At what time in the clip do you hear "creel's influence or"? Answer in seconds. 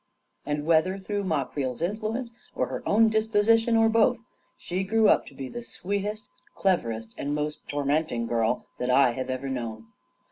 1.45-2.65